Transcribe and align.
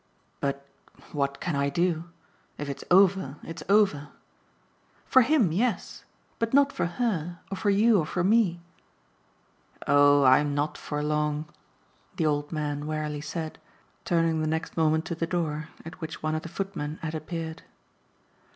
"But 0.39 0.65
what 1.11 1.39
can 1.39 1.55
I 1.55 1.69
do? 1.69 2.05
If 2.57 2.69
it's 2.69 2.83
over 2.89 3.35
it's 3.43 3.61
over." 3.69 4.07
"For 5.05 5.21
HIM, 5.21 5.51
yes. 5.51 6.05
But 6.39 6.55
not 6.55 6.73
for 6.73 6.87
her 6.87 7.37
or 7.51 7.55
for 7.57 7.69
you 7.69 7.99
or 7.99 8.05
for 8.07 8.23
me." 8.23 8.61
"Oh 9.85 10.23
I'm 10.23 10.55
not 10.55 10.75
for 10.75 11.03
long!" 11.03 11.45
the 12.15 12.25
old 12.25 12.51
man 12.51 12.87
wearily 12.87 13.21
said, 13.21 13.59
turning 14.03 14.41
the 14.41 14.47
next 14.47 14.75
moment 14.75 15.05
to 15.05 15.13
the 15.13 15.27
door, 15.27 15.69
at 15.85 16.01
which 16.01 16.23
one 16.23 16.33
of 16.33 16.41
the 16.41 16.49
footmen 16.49 16.97
had 17.03 17.13
appeared. 17.13 17.61